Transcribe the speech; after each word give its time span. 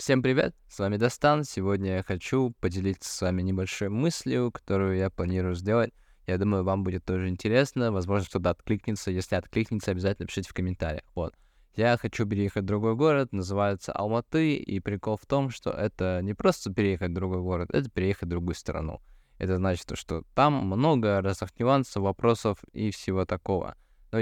Всем 0.00 0.22
привет, 0.22 0.56
с 0.66 0.78
вами 0.78 0.96
Достан. 0.96 1.44
Сегодня 1.44 1.96
я 1.96 2.02
хочу 2.02 2.54
поделиться 2.60 3.12
с 3.12 3.20
вами 3.20 3.42
небольшой 3.42 3.90
мыслью, 3.90 4.50
которую 4.50 4.96
я 4.96 5.10
планирую 5.10 5.54
сделать. 5.54 5.92
Я 6.26 6.38
думаю, 6.38 6.64
вам 6.64 6.84
будет 6.84 7.04
тоже 7.04 7.28
интересно. 7.28 7.92
Возможно, 7.92 8.26
кто-то 8.26 8.48
откликнется. 8.48 9.10
Если 9.10 9.36
откликнется, 9.36 9.90
обязательно 9.90 10.26
пишите 10.26 10.48
в 10.48 10.54
комментариях. 10.54 11.04
Вот. 11.14 11.34
Я 11.76 11.98
хочу 11.98 12.26
переехать 12.26 12.62
в 12.62 12.66
другой 12.66 12.96
город, 12.96 13.32
называется 13.32 13.92
Алматы, 13.92 14.54
и 14.56 14.80
прикол 14.80 15.18
в 15.18 15.26
том, 15.26 15.50
что 15.50 15.68
это 15.68 16.20
не 16.22 16.32
просто 16.32 16.72
переехать 16.72 17.10
в 17.10 17.14
другой 17.14 17.42
город, 17.42 17.68
это 17.70 17.90
переехать 17.90 18.22
в 18.22 18.30
другую 18.30 18.54
страну. 18.54 19.02
Это 19.36 19.58
значит, 19.58 19.86
что 19.98 20.22
там 20.34 20.54
много 20.54 21.20
разных 21.20 21.50
нюансов, 21.58 22.04
вопросов 22.04 22.56
и 22.72 22.90
всего 22.90 23.26
такого. 23.26 23.76
Но, 24.12 24.20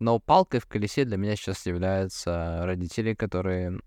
но 0.00 0.18
палкой 0.18 0.58
в 0.58 0.66
колесе 0.66 1.04
для 1.04 1.18
меня 1.18 1.36
сейчас 1.36 1.66
являются 1.66 2.62
родители, 2.64 3.14
которые 3.14 3.78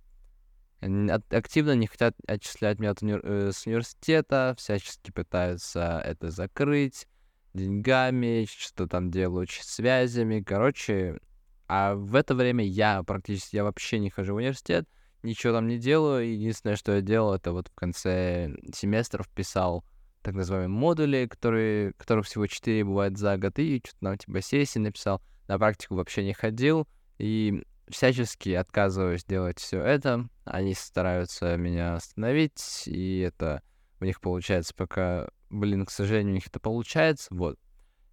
активно 1.29 1.75
не 1.75 1.87
хотят 1.87 2.15
отчислять 2.27 2.79
меня 2.79 2.93
э, 3.01 3.51
с 3.53 3.65
университета, 3.65 4.55
всячески 4.57 5.11
пытаются 5.11 6.01
это 6.03 6.29
закрыть 6.29 7.07
деньгами, 7.53 8.47
что 8.49 8.87
там 8.87 9.11
делают 9.11 9.49
связями, 9.51 10.41
короче. 10.41 11.19
А 11.67 11.95
в 11.95 12.15
это 12.15 12.35
время 12.35 12.65
я 12.65 13.03
практически, 13.03 13.55
я 13.55 13.63
вообще 13.63 13.99
не 13.99 14.09
хожу 14.09 14.33
в 14.33 14.37
университет, 14.37 14.87
ничего 15.21 15.53
там 15.53 15.67
не 15.67 15.77
делаю. 15.77 16.31
Единственное, 16.31 16.75
что 16.75 16.93
я 16.93 17.01
делал, 17.01 17.33
это 17.33 17.53
вот 17.53 17.69
в 17.69 17.75
конце 17.75 18.53
семестров 18.73 19.29
писал 19.29 19.83
так 20.21 20.35
называемые 20.35 20.69
модули, 20.69 21.27
которые, 21.29 21.93
которых 21.93 22.25
всего 22.25 22.47
4 22.47 22.83
бывает 22.85 23.17
за 23.17 23.37
год, 23.37 23.59
и 23.59 23.81
что-то 23.85 23.99
там 24.01 24.17
типа 24.17 24.41
сессии 24.41 24.79
написал. 24.79 25.21
На 25.47 25.59
практику 25.59 25.95
вообще 25.95 26.23
не 26.23 26.33
ходил, 26.33 26.87
и 27.17 27.63
всячески 27.93 28.49
отказываюсь 28.49 29.23
делать 29.23 29.59
все 29.59 29.81
это. 29.81 30.27
Они 30.43 30.73
стараются 30.73 31.55
меня 31.57 31.95
остановить, 31.95 32.83
и 32.87 33.19
это 33.19 33.61
у 33.99 34.05
них 34.05 34.19
получается 34.19 34.73
пока, 34.75 35.29
блин, 35.49 35.85
к 35.85 35.91
сожалению, 35.91 36.33
у 36.33 36.35
них 36.35 36.47
это 36.47 36.59
получается, 36.59 37.27
вот. 37.31 37.57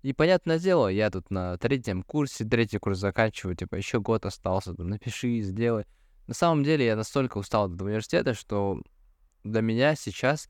И 0.02 0.12
понятное 0.12 0.58
дело, 0.58 0.88
я 0.88 1.10
тут 1.10 1.30
на 1.30 1.58
третьем 1.58 2.02
курсе, 2.02 2.44
третий 2.44 2.78
курс 2.78 2.98
заканчиваю, 2.98 3.56
типа, 3.56 3.74
еще 3.74 4.00
год 4.00 4.24
остался, 4.24 4.74
там, 4.74 4.88
напиши, 4.88 5.40
сделай. 5.40 5.84
На 6.26 6.34
самом 6.34 6.62
деле 6.62 6.86
я 6.86 6.96
настолько 6.96 7.38
устал 7.38 7.66
от 7.66 7.80
университета, 7.82 8.34
что 8.34 8.80
для 9.42 9.60
меня 9.60 9.94
сейчас 9.96 10.48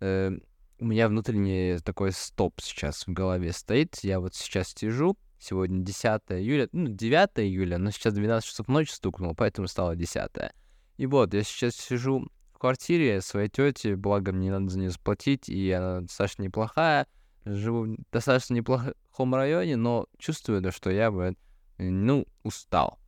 э, 0.00 0.30
у 0.78 0.84
меня 0.84 1.08
внутренний 1.08 1.78
такой 1.78 2.12
стоп 2.12 2.60
сейчас 2.60 3.06
в 3.06 3.12
голове 3.12 3.52
стоит. 3.52 3.98
Я 4.02 4.20
вот 4.20 4.34
сейчас 4.34 4.68
сижу, 4.68 5.16
Сегодня 5.38 5.82
10 5.82 6.04
июля, 6.30 6.68
ну, 6.72 6.88
9 6.88 7.30
июля, 7.40 7.78
но 7.78 7.90
сейчас 7.90 8.14
12 8.14 8.48
часов 8.48 8.68
ночи 8.68 8.90
стукнуло, 8.90 9.34
поэтому 9.34 9.68
стало 9.68 9.94
10. 9.94 10.30
И 10.96 11.06
вот, 11.06 11.34
я 11.34 11.42
сейчас 11.42 11.74
сижу 11.74 12.26
в 12.52 12.58
квартире 12.58 13.20
своей 13.20 13.50
тети, 13.50 13.94
благо 13.94 14.32
мне 14.32 14.50
надо 14.50 14.70
за 14.70 14.78
нее 14.78 14.90
заплатить, 14.90 15.48
и 15.48 15.70
она 15.70 16.00
достаточно 16.00 16.42
неплохая, 16.42 17.06
живу 17.44 17.84
в 17.84 17.96
достаточно 18.10 18.54
неплохом 18.54 19.34
районе, 19.34 19.76
но 19.76 20.06
чувствую, 20.18 20.62
да, 20.62 20.72
что 20.72 20.90
я 20.90 21.10
бы, 21.10 21.36
ну, 21.76 22.26
устал. 22.42 22.98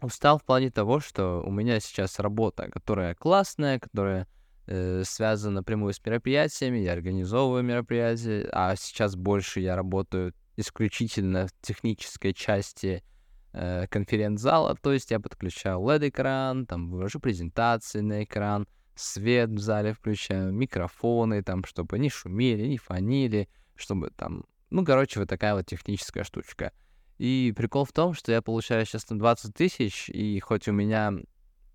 Устал 0.00 0.38
в 0.38 0.44
плане 0.44 0.70
того, 0.70 1.00
что 1.00 1.42
у 1.44 1.50
меня 1.50 1.80
сейчас 1.80 2.20
работа, 2.20 2.70
которая 2.70 3.16
классная, 3.16 3.80
которая 3.80 4.28
э, 4.66 5.02
связана 5.04 5.56
напрямую 5.56 5.92
с 5.92 6.04
мероприятиями, 6.04 6.78
я 6.78 6.92
организовываю 6.92 7.64
мероприятия, 7.64 8.48
а 8.52 8.76
сейчас 8.76 9.16
больше 9.16 9.58
я 9.58 9.74
работаю 9.74 10.34
исключительно 10.58 11.46
в 11.46 11.52
технической 11.62 12.34
части 12.34 13.04
э, 13.52 13.86
конференц-зала, 13.88 14.76
то 14.82 14.92
есть 14.92 15.10
я 15.12 15.20
подключаю 15.20 15.78
LED-экран, 15.78 16.66
там 16.66 16.90
вывожу 16.90 17.20
презентации 17.20 18.00
на 18.00 18.24
экран, 18.24 18.66
свет 18.96 19.50
в 19.50 19.58
зале 19.58 19.92
включаю, 19.92 20.52
микрофоны, 20.52 21.44
там, 21.44 21.64
чтобы 21.64 21.98
не 22.00 22.10
шумели, 22.10 22.66
не 22.66 22.76
фонили, 22.76 23.48
чтобы 23.76 24.10
там... 24.10 24.44
Ну, 24.70 24.84
короче, 24.84 25.20
вот 25.20 25.28
такая 25.28 25.54
вот 25.54 25.66
техническая 25.66 26.24
штучка. 26.24 26.72
И 27.18 27.54
прикол 27.56 27.84
в 27.84 27.92
том, 27.92 28.12
что 28.14 28.32
я 28.32 28.42
получаю 28.42 28.84
сейчас 28.84 29.08
на 29.10 29.18
20 29.18 29.54
тысяч, 29.54 30.08
и 30.10 30.40
хоть 30.40 30.66
у 30.66 30.72
меня... 30.72 31.12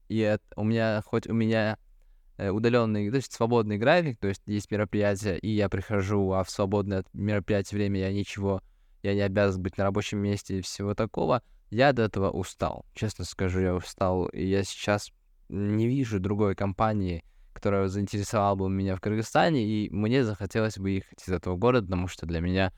И 0.09 0.19
это, 0.19 0.44
у 0.57 0.66
меня, 0.66 1.02
хоть 1.06 1.28
у 1.28 1.34
меня 1.34 1.78
э, 2.36 2.50
удаленный, 2.50 3.09
то 3.09 3.16
есть 3.16 3.31
свободный 3.31 3.78
график, 3.78 4.19
то 4.19 4.28
есть 4.28 4.41
есть 4.46 4.69
мероприятия, 4.69 5.38
и 5.38 5.50
я 5.50 5.69
прихожу, 5.69 6.34
а 6.34 6.44
в 6.44 6.50
свободное 6.50 7.00
от 7.00 7.13
мероприятия 7.13 7.78
время 7.78 8.02
я 8.02 8.12
ничего 8.12 8.62
я 9.03 9.14
не 9.14 9.22
обязан 9.22 9.62
быть 9.62 9.78
на 9.78 9.84
рабочем 9.84 10.19
месте 10.19 10.58
и 10.58 10.62
всего 10.62 10.96
такого. 10.96 11.44
Я 11.69 11.91
до 11.94 12.03
этого 12.03 12.31
устал. 12.31 12.86
Честно 12.94 13.25
скажу, 13.25 13.59
я 13.59 13.75
устал. 13.75 14.25
И 14.28 14.46
я 14.46 14.64
сейчас 14.64 15.12
не 15.50 15.88
вижу 15.88 16.19
другой 16.19 16.56
компании, 16.56 17.24
которая 17.53 17.88
заинтересовала 17.88 18.56
бы 18.56 18.69
меня 18.69 18.96
в 18.96 19.02
Кыргызстане, 19.02 19.63
и 19.63 19.90
мне 19.90 20.24
захотелось 20.24 20.78
бы 20.78 20.92
ехать 20.92 21.22
из 21.28 21.31
этого 21.31 21.58
города, 21.58 21.86
потому 21.86 22.08
что 22.08 22.25
для 22.25 22.40
меня 22.40 22.74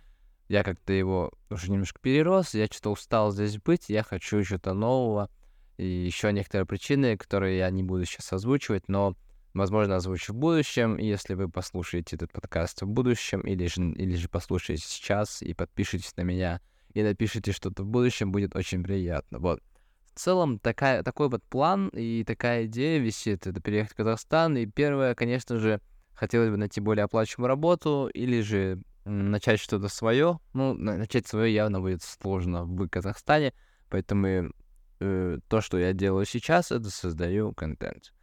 я 0.50 0.64
как-то 0.64 0.94
его 0.94 1.31
уже 1.50 1.72
немножко 1.72 2.00
перерос, 2.02 2.53
я 2.53 2.66
что-то 2.66 2.91
устал 2.91 3.31
здесь 3.31 3.58
быть, 3.58 3.90
я 3.90 4.03
хочу 4.03 4.44
что-то 4.44 4.74
нового, 4.74 5.30
и 5.78 5.85
еще 5.85 6.31
некоторые 6.31 6.66
причины, 6.66 7.18
которые 7.18 7.58
я 7.58 7.69
не 7.69 7.84
буду 7.84 8.06
сейчас 8.06 8.31
озвучивать, 8.34 8.88
но 8.88 9.16
возможно, 9.55 9.95
озвучу 9.95 10.33
в 10.33 10.35
будущем. 10.35 10.97
Если 10.97 11.33
вы 11.33 11.49
послушаете 11.49 12.17
этот 12.17 12.31
подкаст 12.31 12.81
в 12.81 12.88
будущем, 12.88 13.41
или 13.41 13.66
же, 13.67 13.81
или 13.81 14.16
же 14.16 14.29
послушаете 14.29 14.83
сейчас 14.85 15.41
и 15.41 15.53
подпишитесь 15.53 16.16
на 16.17 16.21
меня, 16.21 16.61
и 16.93 17.01
напишите 17.01 17.51
что-то 17.51 17.83
в 17.83 17.88
будущем, 17.88 18.31
будет 18.31 18.55
очень 18.55 18.83
приятно. 18.83 19.39
Вот. 19.39 19.61
В 20.13 20.19
целом, 20.19 20.59
такая, 20.59 21.03
такой 21.03 21.29
вот 21.29 21.43
план 21.43 21.89
и 21.89 22.23
такая 22.23 22.66
идея 22.66 22.99
висит, 22.99 23.47
это 23.47 23.59
переехать 23.59 23.93
в 23.93 23.95
Казахстан. 23.95 24.57
И 24.57 24.66
первое, 24.66 25.16
конечно 25.16 25.57
же, 25.57 25.81
хотелось 26.13 26.49
бы 26.49 26.57
найти 26.57 26.79
более 26.79 27.05
оплачиваемую 27.05 27.49
работу, 27.49 28.09
или 28.13 28.41
же 28.41 28.81
начать 29.05 29.59
что-то 29.59 29.87
свое. 29.87 30.39
Ну, 30.53 30.73
начать 30.73 31.27
свое 31.27 31.53
явно 31.53 31.79
будет 31.79 32.03
сложно 32.03 32.66
в 32.66 32.87
Казахстане, 32.87 33.53
поэтому 33.89 34.51
э, 34.99 35.39
то, 35.47 35.61
что 35.61 35.77
я 35.77 35.93
делаю 35.93 36.25
сейчас, 36.25 36.72
это 36.72 36.89
создаю 36.89 37.53
контент 37.53 38.15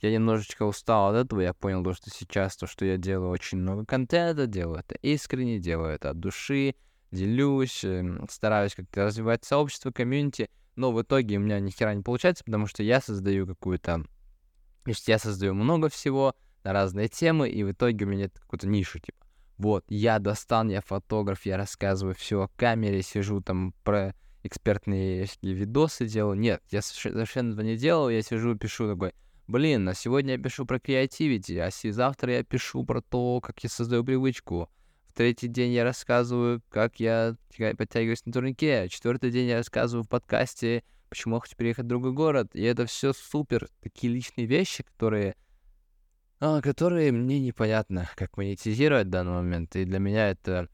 я 0.00 0.12
немножечко 0.12 0.64
устал 0.64 1.14
от 1.14 1.26
этого, 1.26 1.40
я 1.40 1.54
понял, 1.54 1.82
то, 1.82 1.94
что 1.94 2.10
сейчас 2.10 2.56
то, 2.56 2.66
что 2.66 2.84
я 2.84 2.96
делаю 2.96 3.30
очень 3.30 3.58
много 3.58 3.84
контента, 3.84 4.46
делаю 4.46 4.80
это 4.80 4.94
искренне, 4.96 5.58
делаю 5.58 5.94
это 5.94 6.10
от 6.10 6.20
души, 6.20 6.74
делюсь, 7.10 7.84
эм, 7.84 8.26
стараюсь 8.30 8.74
как-то 8.74 9.04
развивать 9.04 9.44
сообщество, 9.44 9.90
комьюнити, 9.90 10.50
но 10.76 10.92
в 10.92 11.00
итоге 11.00 11.38
у 11.38 11.40
меня 11.40 11.58
ни 11.60 11.70
хера 11.70 11.94
не 11.94 12.02
получается, 12.02 12.44
потому 12.44 12.66
что 12.66 12.82
я 12.82 13.00
создаю 13.00 13.46
какую-то... 13.46 14.04
То 14.84 14.90
есть 14.90 15.08
я 15.08 15.18
создаю 15.18 15.54
много 15.54 15.88
всего 15.88 16.34
на 16.62 16.72
разные 16.72 17.08
темы, 17.08 17.48
и 17.48 17.64
в 17.64 17.72
итоге 17.72 18.04
у 18.04 18.08
меня 18.08 18.24
нет 18.24 18.38
какой-то 18.38 18.68
ниши, 18.68 19.00
типа. 19.00 19.26
Вот, 19.56 19.84
я 19.88 20.18
достан, 20.18 20.68
я 20.68 20.82
фотограф, 20.82 21.46
я 21.46 21.56
рассказываю 21.56 22.14
все 22.14 22.42
о 22.42 22.48
камере, 22.48 23.02
сижу 23.02 23.40
там 23.40 23.72
про 23.84 24.14
экспертные 24.42 25.26
видосы 25.42 26.06
делаю. 26.06 26.38
Нет, 26.38 26.62
я 26.70 26.82
совершенно 26.82 27.52
этого 27.52 27.64
не 27.64 27.76
делал, 27.76 28.10
я 28.10 28.20
сижу 28.22 28.54
пишу 28.54 28.92
такой, 28.92 29.14
блин, 29.46 29.88
а 29.88 29.94
сегодня 29.94 30.34
я 30.34 30.38
пишу 30.38 30.66
про 30.66 30.78
креативити, 30.78 31.56
а 31.58 31.70
завтра 31.70 32.34
я 32.34 32.44
пишу 32.44 32.84
про 32.84 33.00
то, 33.00 33.40
как 33.40 33.62
я 33.62 33.68
создаю 33.68 34.04
привычку. 34.04 34.68
В 35.08 35.14
третий 35.14 35.48
день 35.48 35.72
я 35.72 35.84
рассказываю, 35.84 36.62
как 36.68 37.00
я 37.00 37.36
подтягиваюсь 37.78 38.26
на 38.26 38.32
турнике. 38.32 38.80
А 38.80 38.88
четвертый 38.88 39.30
день 39.30 39.48
я 39.48 39.58
рассказываю 39.58 40.04
в 40.04 40.08
подкасте, 40.08 40.84
почему 41.08 41.36
я 41.36 41.40
хочу 41.40 41.56
переехать 41.56 41.86
в 41.86 41.88
другой 41.88 42.12
город. 42.12 42.50
И 42.54 42.62
это 42.62 42.86
все 42.86 43.12
супер. 43.12 43.68
Такие 43.80 44.12
личные 44.12 44.46
вещи, 44.46 44.82
которые 44.82 45.36
а, 46.38 46.60
которые 46.60 47.12
мне 47.12 47.40
непонятно, 47.40 48.10
как 48.14 48.36
монетизировать 48.36 49.06
в 49.06 49.10
данный 49.10 49.32
момент. 49.32 49.74
И 49.76 49.84
для 49.84 49.98
меня 49.98 50.28
это... 50.28 50.68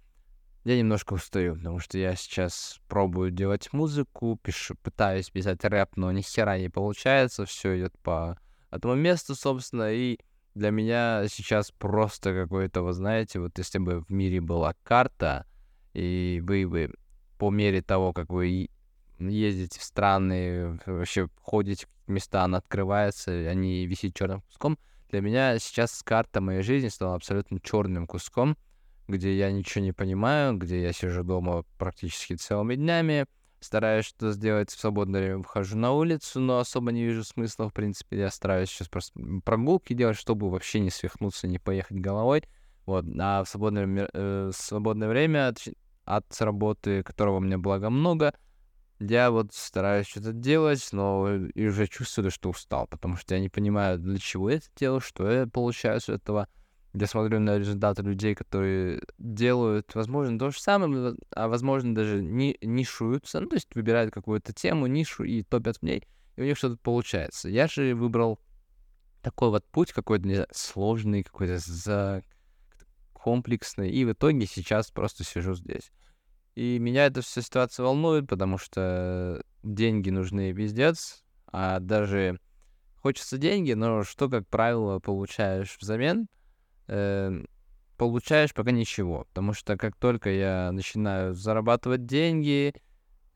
Я 0.64 0.78
немножко 0.78 1.14
устаю, 1.14 1.56
потому 1.56 1.78
что 1.80 1.98
я 1.98 2.14
сейчас 2.14 2.80
пробую 2.88 3.32
делать 3.32 3.72
музыку, 3.72 4.38
пишу, 4.42 4.76
пытаюсь 4.76 5.30
писать 5.30 5.64
рэп, 5.64 5.96
но 5.96 6.12
ни 6.12 6.20
хера 6.20 6.58
не 6.58 6.68
получается, 6.68 7.46
все 7.46 7.78
идет 7.78 7.98
по 7.98 8.38
одного 8.72 8.96
места, 8.96 9.34
собственно, 9.34 9.92
и 9.92 10.18
для 10.54 10.70
меня 10.70 11.24
сейчас 11.28 11.70
просто 11.70 12.34
какой-то, 12.34 12.82
вы 12.82 12.94
знаете, 12.94 13.38
вот 13.38 13.56
если 13.58 13.78
бы 13.78 14.00
в 14.00 14.10
мире 14.10 14.40
была 14.40 14.74
карта, 14.82 15.46
и 15.92 16.42
вы 16.42 16.66
бы 16.66 16.92
по 17.38 17.50
мере 17.50 17.82
того, 17.82 18.12
как 18.12 18.30
вы 18.30 18.68
ездите 19.18 19.78
в 19.78 19.82
страны, 19.82 20.80
вообще 20.86 21.28
ходите 21.42 21.86
в 22.06 22.10
места, 22.10 22.44
она 22.44 22.58
открывается, 22.58 23.30
они 23.30 23.86
висят 23.86 24.14
черным 24.14 24.40
куском. 24.40 24.78
Для 25.10 25.20
меня 25.20 25.58
сейчас 25.58 26.02
карта 26.02 26.40
моей 26.40 26.62
жизни 26.62 26.88
стала 26.88 27.14
абсолютно 27.14 27.60
черным 27.60 28.06
куском, 28.06 28.56
где 29.06 29.36
я 29.36 29.52
ничего 29.52 29.84
не 29.84 29.92
понимаю, 29.92 30.56
где 30.56 30.80
я 30.80 30.94
сижу 30.94 31.24
дома 31.24 31.64
практически 31.78 32.36
целыми 32.36 32.76
днями, 32.76 33.26
стараюсь 33.62 34.06
что-то 34.06 34.32
сделать 34.32 34.70
в 34.70 34.78
свободное 34.78 35.20
время, 35.20 35.38
выхожу 35.38 35.76
на 35.78 35.92
улицу, 35.92 36.40
но 36.40 36.58
особо 36.58 36.92
не 36.92 37.04
вижу 37.04 37.24
смысла, 37.24 37.68
в 37.68 37.72
принципе, 37.72 38.18
я 38.18 38.30
стараюсь 38.30 38.70
сейчас 38.70 38.88
просто 38.88 39.18
прогулки 39.44 39.92
делать, 39.92 40.16
чтобы 40.16 40.50
вообще 40.50 40.80
не 40.80 40.90
свихнуться, 40.90 41.46
не 41.48 41.58
поехать 41.58 41.98
головой, 41.98 42.44
вот, 42.86 43.04
а 43.18 43.44
в 43.44 43.48
свободное, 43.48 44.08
э, 44.12 44.50
свободное 44.54 45.08
время 45.08 45.48
от, 45.48 45.60
от 46.04 46.40
работы, 46.40 47.02
которого 47.02 47.36
у 47.36 47.40
меня 47.40 47.58
благо 47.58 47.90
много, 47.90 48.34
я 48.98 49.30
вот 49.30 49.52
стараюсь 49.52 50.06
что-то 50.06 50.32
делать, 50.32 50.88
но 50.92 51.34
и 51.34 51.66
уже 51.66 51.86
чувствую, 51.86 52.30
что 52.30 52.50
устал, 52.50 52.86
потому 52.86 53.16
что 53.16 53.34
я 53.34 53.40
не 53.40 53.48
понимаю, 53.48 53.98
для 53.98 54.18
чего 54.18 54.50
я 54.50 54.56
это 54.56 54.66
делаю, 54.76 55.00
что 55.00 55.30
я 55.30 55.46
получаю 55.46 56.00
с 56.00 56.08
этого. 56.08 56.48
Я 56.94 57.06
смотрю 57.06 57.40
на 57.40 57.58
результаты 57.58 58.02
людей, 58.02 58.34
которые 58.34 59.02
делают, 59.16 59.94
возможно, 59.94 60.38
то 60.38 60.50
же 60.50 60.60
самое, 60.60 61.16
а 61.30 61.48
возможно, 61.48 61.94
даже 61.94 62.22
не 62.22 62.58
нишуются, 62.60 63.40
ну, 63.40 63.48
то 63.48 63.56
есть 63.56 63.74
выбирают 63.74 64.12
какую-то 64.12 64.52
тему, 64.52 64.86
нишу 64.86 65.24
и 65.24 65.42
топят 65.42 65.78
в 65.78 65.82
ней, 65.82 66.06
и 66.36 66.42
у 66.42 66.44
них 66.44 66.58
что-то 66.58 66.76
получается. 66.76 67.48
Я 67.48 67.66
же 67.66 67.94
выбрал 67.94 68.38
такой 69.22 69.48
вот 69.48 69.64
путь 69.64 69.92
какой-то 69.92 70.46
сложный, 70.52 71.22
какой-то 71.22 71.58
за 71.58 72.22
комплексный, 73.14 73.90
и 73.90 74.04
в 74.04 74.12
итоге 74.12 74.46
сейчас 74.46 74.90
просто 74.90 75.24
сижу 75.24 75.54
здесь. 75.54 75.90
И 76.54 76.78
меня 76.78 77.06
эта 77.06 77.22
вся 77.22 77.40
ситуация 77.40 77.84
волнует, 77.84 78.28
потому 78.28 78.58
что 78.58 79.42
деньги 79.62 80.10
нужны 80.10 80.52
пиздец, 80.52 81.24
а 81.46 81.80
даже 81.80 82.38
хочется 82.96 83.38
деньги, 83.38 83.72
но 83.72 84.02
что, 84.02 84.28
как 84.28 84.46
правило, 84.48 84.98
получаешь 84.98 85.78
взамен? 85.80 86.28
Э, 86.94 87.42
получаешь 87.96 88.52
пока 88.52 88.70
ничего, 88.70 89.24
потому 89.28 89.54
что 89.54 89.78
как 89.78 89.96
только 89.96 90.28
я 90.28 90.70
начинаю 90.72 91.32
зарабатывать 91.32 92.04
деньги, 92.04 92.74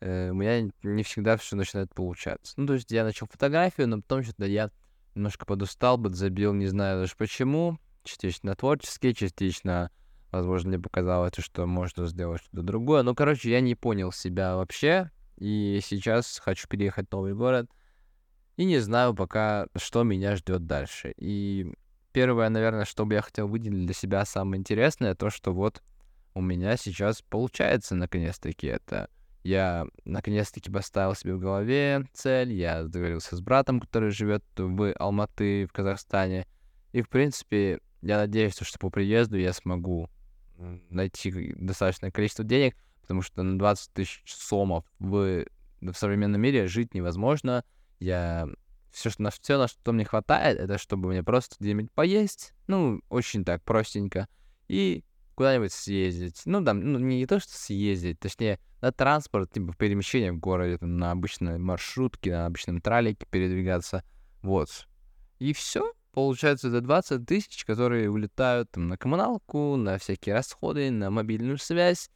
э, 0.00 0.30
у 0.30 0.34
меня 0.34 0.70
не 0.82 1.02
всегда 1.02 1.38
все 1.38 1.56
начинает 1.56 1.94
получаться. 1.94 2.52
Ну, 2.58 2.66
то 2.66 2.74
есть 2.74 2.90
я 2.90 3.02
начал 3.02 3.26
фотографию, 3.26 3.88
но 3.88 4.02
потом 4.02 4.22
что-то 4.24 4.44
я 4.44 4.70
немножко 5.14 5.46
подустал, 5.46 5.98
забил, 6.12 6.52
не 6.52 6.66
знаю 6.66 7.00
даже 7.00 7.14
почему, 7.16 7.78
частично 8.04 8.54
творческий, 8.54 9.14
частично 9.14 9.90
Возможно, 10.32 10.70
мне 10.70 10.78
показалось, 10.78 11.32
что 11.38 11.64
можно 11.66 12.06
сделать 12.06 12.42
что-то 12.42 12.62
другое. 12.62 13.02
Ну, 13.02 13.14
короче, 13.14 13.50
я 13.50 13.60
не 13.60 13.74
понял 13.74 14.12
себя 14.12 14.56
вообще. 14.56 15.10
И 15.38 15.80
сейчас 15.82 16.38
хочу 16.44 16.68
переехать 16.68 17.08
в 17.08 17.12
новый 17.12 17.32
город. 17.32 17.70
И 18.56 18.64
не 18.64 18.78
знаю 18.80 19.14
пока, 19.14 19.66
что 19.76 20.02
меня 20.02 20.36
ждет 20.36 20.66
дальше. 20.66 21.14
И 21.16 21.72
первое, 22.16 22.48
наверное, 22.48 22.86
что 22.86 23.04
бы 23.04 23.12
я 23.12 23.20
хотел 23.20 23.46
выделить 23.46 23.84
для 23.84 23.92
себя 23.92 24.24
самое 24.24 24.58
интересное, 24.58 25.14
то, 25.14 25.28
что 25.28 25.52
вот 25.52 25.82
у 26.32 26.40
меня 26.40 26.78
сейчас 26.78 27.20
получается 27.20 27.94
наконец-таки 27.94 28.68
это. 28.68 29.10
Я 29.44 29.86
наконец-таки 30.06 30.70
поставил 30.70 31.14
себе 31.14 31.34
в 31.34 31.40
голове 31.40 32.06
цель, 32.14 32.54
я 32.54 32.84
договорился 32.84 33.36
с 33.36 33.42
братом, 33.42 33.80
который 33.80 34.12
живет 34.12 34.42
в 34.56 34.94
Алматы, 34.94 35.66
в 35.66 35.72
Казахстане. 35.74 36.46
И, 36.92 37.02
в 37.02 37.10
принципе, 37.10 37.80
я 38.00 38.16
надеюсь, 38.16 38.56
что 38.58 38.78
по 38.78 38.88
приезду 38.88 39.36
я 39.36 39.52
смогу 39.52 40.08
найти 40.88 41.52
достаточное 41.58 42.10
количество 42.10 42.46
денег, 42.46 42.78
потому 43.02 43.20
что 43.20 43.42
на 43.42 43.58
20 43.58 43.92
тысяч 43.92 44.22
сомов 44.24 44.86
в, 44.98 45.44
в 45.82 45.92
современном 45.92 46.40
мире 46.40 46.66
жить 46.66 46.94
невозможно. 46.94 47.62
Я 48.00 48.48
все, 48.96 49.10
что, 49.10 49.22
на, 49.22 49.30
все, 49.30 49.58
на 49.58 49.68
что 49.68 49.92
мне 49.92 50.06
хватает, 50.06 50.58
это 50.58 50.78
чтобы 50.78 51.10
мне 51.10 51.22
просто 51.22 51.56
где-нибудь 51.60 51.92
поесть, 51.92 52.54
ну, 52.66 53.02
очень 53.10 53.44
так 53.44 53.62
простенько, 53.62 54.26
и 54.68 55.04
куда-нибудь 55.34 55.72
съездить. 55.72 56.40
Ну, 56.46 56.64
там, 56.64 56.80
ну, 56.80 56.98
не 56.98 57.26
то, 57.26 57.38
что 57.38 57.52
съездить, 57.52 58.18
точнее, 58.18 58.58
на 58.80 58.92
транспорт, 58.92 59.52
типа 59.52 59.74
перемещение 59.74 60.32
в 60.32 60.38
городе, 60.38 60.78
там, 60.78 60.96
на 60.96 61.10
обычной 61.10 61.58
маршрутке, 61.58 62.32
на 62.32 62.46
обычном 62.46 62.80
тралике 62.80 63.26
передвигаться, 63.30 64.02
вот. 64.40 64.88
И 65.40 65.52
все, 65.52 65.92
получается 66.12 66.70
за 66.70 66.80
20 66.80 67.26
тысяч, 67.26 67.66
которые 67.66 68.08
улетают 68.08 68.70
там, 68.70 68.88
на 68.88 68.96
коммуналку, 68.96 69.76
на 69.76 69.98
всякие 69.98 70.34
расходы, 70.34 70.90
на 70.90 71.10
мобильную 71.10 71.58
связь. 71.58 72.08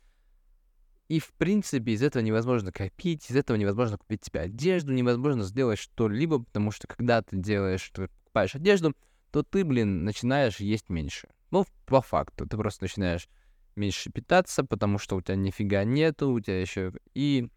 И, 1.11 1.19
в 1.19 1.33
принципе, 1.33 1.91
из 1.91 2.05
этого 2.05 2.23
невозможно 2.23 2.71
копить, 2.71 3.29
из 3.29 3.35
этого 3.35 3.57
невозможно 3.57 3.99
купить 3.99 4.25
себе 4.25 4.43
одежду, 4.43 4.93
невозможно 4.93 5.43
сделать 5.43 5.81
что-либо, 5.81 6.39
потому 6.39 6.71
что 6.71 6.87
когда 6.87 7.21
ты 7.21 7.37
делаешь, 7.37 7.81
что 7.81 8.07
покупаешь 8.07 8.55
одежду, 8.55 8.95
то 9.33 9.43
ты, 9.43 9.65
блин, 9.65 10.05
начинаешь 10.05 10.61
есть 10.61 10.89
меньше. 10.89 11.27
Ну, 11.51 11.67
по 11.85 12.01
факту, 12.01 12.47
ты 12.47 12.57
просто 12.57 12.85
начинаешь 12.85 13.29
меньше 13.75 14.13
питаться, 14.13 14.63
потому 14.63 14.99
что 14.99 15.17
у 15.17 15.21
тебя 15.21 15.35
нифига 15.35 15.83
нету, 15.83 16.31
у 16.31 16.39
тебя 16.39 16.61
еще 16.61 16.93
и 17.13 17.49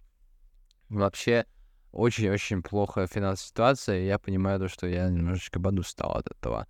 вообще 0.89 1.45
очень-очень 1.91 2.63
плохая 2.63 3.05
финансовая 3.05 3.49
ситуация, 3.49 3.99
и 3.99 4.07
я 4.07 4.17
понимаю 4.17 4.61
то, 4.61 4.67
что 4.67 4.87
я 4.87 5.09
немножечко 5.09 5.59
подустал 5.59 6.13
от 6.13 6.25
этого. 6.25 6.65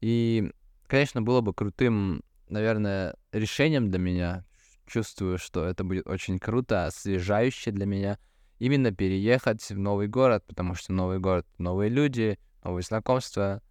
И, 0.00 0.52
конечно, 0.86 1.20
было 1.20 1.40
бы 1.40 1.52
крутым, 1.52 2.22
наверное, 2.48 3.16
решением 3.32 3.90
для 3.90 3.98
меня, 3.98 4.44
чувствую, 4.88 5.38
что 5.38 5.64
это 5.64 5.84
будет 5.84 6.06
очень 6.06 6.38
круто, 6.38 6.86
освежающе 6.86 7.70
для 7.70 7.86
меня, 7.86 8.18
именно 8.58 8.92
переехать 8.92 9.62
в 9.68 9.78
новый 9.78 10.08
город, 10.08 10.44
потому 10.46 10.74
что 10.74 10.92
новый 10.92 11.18
город, 11.18 11.46
новые 11.58 11.90
люди, 11.90 12.38
новые 12.64 12.82
знакомства, 12.82 13.62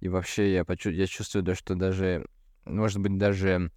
и 0.00 0.08
вообще 0.08 0.52
я, 0.52 0.64
почу- 0.64 0.90
я 0.90 1.06
чувствую, 1.06 1.42
да, 1.42 1.54
что 1.54 1.74
даже, 1.74 2.26
может 2.64 3.00
быть, 3.00 3.18
даже 3.18 3.72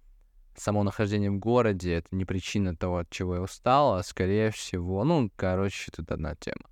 само 0.56 0.82
нахождение 0.82 1.30
в 1.30 1.38
городе— 1.38 1.94
это 1.94 2.08
не 2.12 2.24
причина 2.24 2.76
того, 2.76 2.98
от 2.98 3.10
чего 3.10 3.36
я 3.36 3.42
устал, 3.42 3.94
а 3.94 4.02
скорее 4.02 4.50
всего, 4.50 5.02
ну, 5.04 5.30
короче, 5.36 5.90
тут 5.90 6.10
одна 6.12 6.34
тема. 6.34 6.68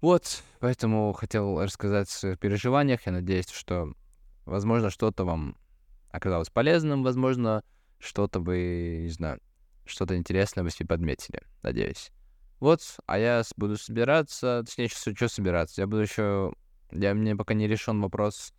Вот, 0.00 0.42
поэтому 0.60 1.12
хотел 1.12 1.60
рассказать 1.60 2.12
о 2.24 2.36
переживаниях. 2.36 3.06
Я 3.06 3.12
надеюсь, 3.12 3.50
что, 3.50 3.92
возможно, 4.44 4.90
что-то 4.90 5.24
вам 5.24 5.56
оказалось 6.10 6.50
полезным, 6.50 7.02
возможно, 7.02 7.64
что-то 7.98 8.40
вы, 8.40 9.00
не 9.02 9.10
знаю, 9.10 9.40
что-то 9.84 10.16
интересное 10.16 10.64
вы 10.64 10.70
себе 10.70 10.86
подметили. 10.86 11.42
Надеюсь. 11.62 12.10
Вот, 12.60 12.82
а 13.06 13.18
я 13.18 13.42
буду 13.56 13.76
собираться, 13.76 14.62
точнее, 14.64 14.88
что, 14.88 15.14
что 15.14 15.28
собираться? 15.28 15.80
Я 15.80 15.86
буду 15.86 16.02
еще... 16.02 16.52
Я, 16.90 17.14
мне 17.14 17.36
пока 17.36 17.54
не 17.54 17.68
решен 17.68 18.00
вопрос 18.00 18.52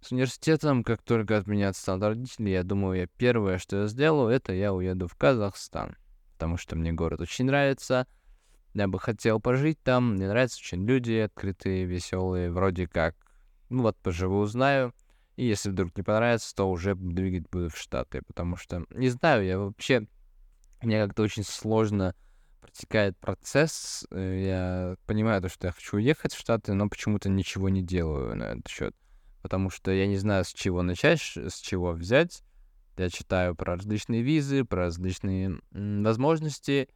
с 0.00 0.12
университетом. 0.12 0.84
Как 0.84 1.02
только 1.02 1.36
от 1.36 1.46
меня 1.46 1.70
отстанут 1.70 2.04
родители, 2.04 2.50
я 2.50 2.62
думаю, 2.62 3.00
я 3.00 3.06
первое, 3.18 3.58
что 3.58 3.82
я 3.82 3.86
сделаю, 3.86 4.28
это 4.34 4.52
я 4.52 4.72
уеду 4.72 5.08
в 5.08 5.16
Казахстан. 5.16 5.96
Потому 6.32 6.56
что 6.56 6.76
мне 6.76 6.92
город 6.92 7.20
очень 7.20 7.46
нравится. 7.46 8.06
Я 8.74 8.88
бы 8.88 8.98
хотел 8.98 9.40
пожить 9.40 9.80
там. 9.82 10.14
Мне 10.14 10.28
нравятся 10.28 10.58
очень 10.60 10.86
люди 10.86 11.12
открытые, 11.12 11.84
веселые, 11.84 12.50
вроде 12.50 12.86
как. 12.86 13.14
Ну 13.68 13.82
вот, 13.82 13.96
поживу, 13.98 14.38
узнаю. 14.38 14.92
И 15.36 15.46
если 15.46 15.70
вдруг 15.70 15.96
не 15.96 16.02
понравится, 16.02 16.54
то 16.54 16.70
уже 16.70 16.94
двигать 16.94 17.48
буду 17.50 17.68
в 17.70 17.76
Штаты. 17.76 18.22
Потому 18.26 18.56
что, 18.56 18.84
не 18.90 19.08
знаю, 19.08 19.44
я 19.44 19.58
вообще... 19.58 20.06
Мне 20.82 21.04
как-то 21.04 21.22
очень 21.22 21.44
сложно 21.44 22.14
протекает 22.60 23.16
процесс. 23.18 24.06
Э, 24.10 24.42
я 24.44 24.96
понимаю 25.06 25.40
то, 25.40 25.48
что 25.48 25.66
я 25.66 25.72
хочу 25.72 25.96
уехать 25.96 26.34
в 26.34 26.38
Штаты, 26.38 26.74
но 26.74 26.88
почему-то 26.88 27.28
ничего 27.28 27.68
не 27.68 27.82
делаю 27.82 28.36
на 28.36 28.44
этот 28.44 28.68
счет. 28.68 28.94
Потому 29.42 29.70
что 29.70 29.90
я 29.90 30.06
не 30.06 30.16
знаю, 30.16 30.44
с 30.44 30.52
чего 30.52 30.82
начать, 30.82 31.20
с 31.20 31.60
чего 31.60 31.92
взять. 31.92 32.42
Я 32.96 33.10
читаю 33.10 33.54
про 33.54 33.76
различные 33.76 34.22
визы, 34.22 34.64
про 34.64 34.84
различные 34.84 35.58
возможности, 35.72 36.88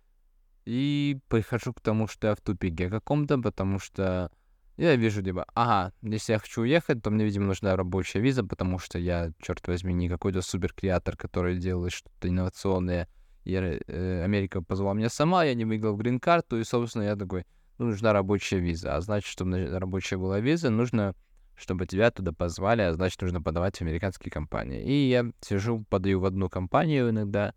и 0.64 1.18
прихожу 1.28 1.72
к 1.72 1.80
тому, 1.80 2.06
что 2.06 2.28
я 2.28 2.34
в 2.34 2.40
тупике 2.40 2.90
каком-то, 2.90 3.38
потому 3.38 3.78
что 3.78 4.30
я 4.78 4.96
вижу, 4.96 5.22
либо, 5.22 5.44
ага, 5.54 5.92
если 6.02 6.32
я 6.32 6.38
хочу 6.38 6.62
уехать, 6.62 7.02
то 7.02 7.10
мне, 7.10 7.24
видимо, 7.24 7.46
нужна 7.46 7.74
рабочая 7.74 8.20
виза, 8.20 8.44
потому 8.44 8.78
что 8.78 8.98
я, 8.98 9.32
черт 9.42 9.66
возьми, 9.66 9.92
не 9.92 10.08
какой-то 10.08 10.40
суперкреатор, 10.40 11.16
который 11.16 11.58
делает 11.58 11.92
что-то 11.92 12.28
инновационное. 12.28 13.08
И 13.44 13.54
э, 13.54 14.22
Америка 14.22 14.62
позвала 14.62 14.94
меня 14.94 15.08
сама, 15.08 15.44
я 15.44 15.54
не 15.54 15.64
выиграл 15.64 15.96
грин-карту, 15.96 16.58
и, 16.60 16.64
собственно, 16.64 17.02
я 17.02 17.16
такой, 17.16 17.44
ну, 17.78 17.86
нужна 17.86 18.12
рабочая 18.12 18.58
виза. 18.58 18.94
А 18.94 19.00
значит, 19.00 19.28
чтобы 19.28 19.66
рабочая 19.78 20.16
была 20.16 20.38
виза, 20.38 20.70
нужно, 20.70 21.14
чтобы 21.56 21.86
тебя 21.86 22.10
туда 22.12 22.32
позвали, 22.32 22.82
а 22.82 22.92
значит, 22.92 23.20
нужно 23.20 23.42
подавать 23.42 23.78
в 23.78 23.82
американские 23.82 24.30
компании. 24.30 24.84
И 24.84 25.08
я 25.08 25.26
сижу, 25.40 25.84
подаю 25.88 26.20
в 26.20 26.24
одну 26.24 26.48
компанию 26.48 27.10
иногда, 27.10 27.52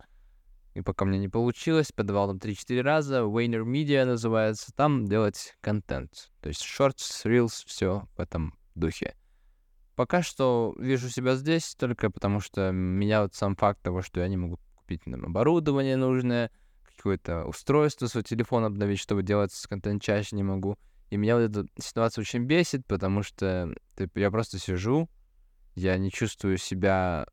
и 0.73 0.81
пока 0.81 1.05
мне 1.05 1.19
не 1.19 1.27
получилось, 1.27 1.91
подавал 1.91 2.27
там 2.27 2.37
3-4 2.37 2.81
раза, 2.81 3.19
Wayner 3.19 3.63
Media 3.63 4.05
называется, 4.05 4.71
там 4.75 5.05
делать 5.05 5.55
контент. 5.61 6.31
То 6.41 6.49
есть 6.49 6.61
shorts, 6.61 7.25
reels, 7.25 7.63
все 7.65 8.07
в 8.15 8.21
этом 8.21 8.57
духе. 8.75 9.15
Пока 9.95 10.23
что 10.23 10.73
вижу 10.79 11.09
себя 11.09 11.35
здесь 11.35 11.75
только 11.75 12.09
потому, 12.09 12.39
что 12.39 12.71
меня 12.71 13.23
вот 13.23 13.35
сам 13.35 13.55
факт 13.55 13.81
того, 13.81 14.01
что 14.01 14.21
я 14.21 14.27
не 14.27 14.37
могу 14.37 14.57
купить 14.75 15.05
нам 15.05 15.25
оборудование 15.25 15.97
нужное, 15.97 16.49
какое-то 16.95 17.45
устройство, 17.45 18.07
свой 18.07 18.23
телефон 18.23 18.63
обновить, 18.63 18.99
чтобы 18.99 19.23
делать 19.23 19.53
контент 19.67 20.01
чаще 20.01 20.35
не 20.35 20.43
могу. 20.43 20.77
И 21.09 21.17
меня 21.17 21.35
вот 21.35 21.41
эта 21.41 21.65
ситуация 21.81 22.21
очень 22.21 22.45
бесит, 22.45 22.85
потому 22.87 23.21
что 23.21 23.73
я 24.15 24.31
просто 24.31 24.57
сижу, 24.57 25.09
я 25.75 25.97
не 25.97 26.09
чувствую 26.09 26.57
себя 26.57 27.27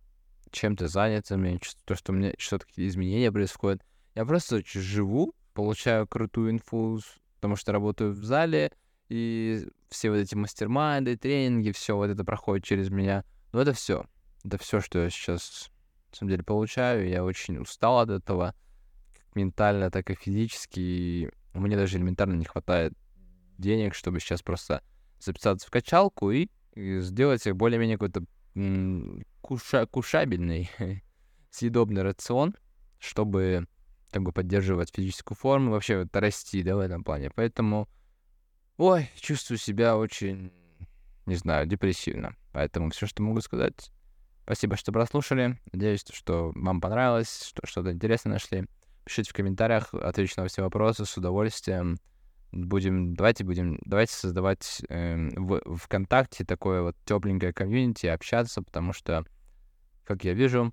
чем-то 0.51 0.89
занятым, 0.89 1.45
я 1.45 1.59
чувствую, 1.59 1.85
то, 1.85 1.95
что 1.95 2.13
у 2.13 2.15
меня 2.15 2.33
что-то 2.39 2.67
какие-то 2.67 2.91
изменения 2.91 3.33
происходят. 3.33 3.83
Я 4.15 4.25
просто 4.25 4.63
живу, 4.65 5.35
получаю 5.55 6.07
крутую 6.07 6.51
инфу, 6.51 7.01
потому 7.37 7.57
что 7.57 7.73
работаю 7.73 8.13
в 8.13 8.25
зале, 8.25 8.73
и 9.09 9.67
все 9.89 10.11
вот 10.11 10.17
эти 10.17 10.35
мастер-майнды, 10.35 11.17
тренинги, 11.17 11.73
все 11.73 11.97
вот 11.97 12.11
это 12.11 12.25
проходит 12.25 12.65
через 12.65 12.91
меня. 12.91 13.25
Но 13.53 13.63
это 13.63 13.73
все. 13.73 14.05
Это 14.45 14.59
все, 14.59 14.81
что 14.81 15.03
я 15.03 15.11
сейчас, 15.11 15.71
на 16.11 16.17
самом 16.17 16.31
деле, 16.31 16.43
получаю. 16.43 17.09
Я 17.09 17.25
очень 17.25 17.59
устал 17.59 18.01
от 18.01 18.11
этого, 18.11 18.55
как 19.15 19.35
ментально, 19.35 19.91
так 19.91 20.11
и 20.11 20.15
физически. 20.15 20.81
И 20.81 21.31
Мне 21.55 21.77
даже 21.77 21.97
элементарно 21.97 22.35
не 22.35 22.45
хватает 22.45 22.93
денег, 23.57 23.95
чтобы 23.95 24.21
сейчас 24.21 24.43
просто 24.43 24.83
записаться 25.21 25.67
в 25.67 25.71
качалку 25.71 26.31
и, 26.31 26.49
и 26.75 27.01
сделать 27.01 27.51
более-менее 27.51 27.97
какой-то 27.97 28.25
куша 29.41 29.87
кушабельный, 29.87 30.71
съедобный 31.51 32.03
рацион, 32.03 32.55
чтобы 32.99 33.67
как 34.11 34.23
бы 34.23 34.33
поддерживать 34.33 34.95
физическую 34.95 35.37
форму, 35.37 35.71
вообще 35.71 35.99
вот 35.99 36.17
расти, 36.17 36.63
да, 36.63 36.77
в 36.77 36.81
этом 36.81 37.05
плане. 37.05 37.31
Поэтому, 37.31 37.89
ой, 38.77 39.11
чувствую 39.17 39.59
себя 39.59 39.97
очень, 39.97 40.53
не 41.27 41.35
знаю, 41.37 41.67
депрессивно. 41.67 42.35
Поэтому 42.53 42.91
все, 42.91 43.07
что 43.07 43.23
могу 43.23 43.41
сказать, 43.41 43.91
спасибо, 44.45 44.77
что 44.77 44.93
прослушали. 44.93 45.59
Надеюсь, 45.73 46.05
что 46.11 46.53
вам 46.55 46.81
понравилось, 46.81 47.45
что 47.45 47.67
что-то 47.67 47.93
интересное 47.93 48.35
нашли. 48.35 48.67
Пишите 49.05 49.31
в 49.31 49.35
комментариях, 49.35 49.93
отвечу 49.95 50.41
на 50.41 50.49
все 50.49 50.63
вопросы 50.63 51.05
с 51.05 51.17
удовольствием. 51.17 51.99
Будем, 52.51 53.15
давайте 53.15 53.45
будем, 53.45 53.79
давайте 53.85 54.15
создавать 54.15 54.83
э, 54.89 55.29
в 55.37 55.77
ВКонтакте 55.77 56.45
такое 56.45 56.83
вот 56.83 56.97
тепленькое 57.05 57.53
комьюнити, 57.53 58.07
общаться, 58.07 58.63
потому 58.63 58.93
что, 58.93 59.25
как 60.05 60.25
я 60.25 60.33
вижу, 60.33 60.73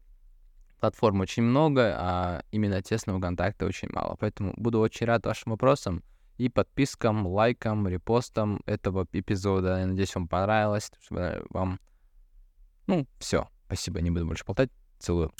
платформ 0.79 1.19
очень 1.21 1.43
много, 1.43 1.95
а 1.97 2.43
именно 2.51 2.81
тесного 2.81 3.19
контакта 3.19 3.65
очень 3.65 3.89
мало. 3.91 4.15
Поэтому 4.19 4.53
буду 4.55 4.79
очень 4.79 5.05
рад 5.05 5.25
вашим 5.25 5.51
вопросам 5.51 6.03
и 6.37 6.49
подпискам, 6.49 7.27
лайкам, 7.27 7.87
репостам 7.87 8.61
этого 8.65 9.07
эпизода. 9.11 9.79
Я 9.79 9.87
надеюсь, 9.87 10.15
вам 10.15 10.27
понравилось, 10.27 10.91
чтобы 11.01 11.45
вам... 11.49 11.79
Ну, 12.87 13.07
все. 13.19 13.49
Спасибо, 13.65 14.01
не 14.01 14.11
буду 14.11 14.27
больше 14.27 14.45
болтать. 14.45 14.69
Целую. 14.99 15.33